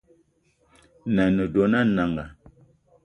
[1.13, 2.23] Nan’na a ne dona Nanga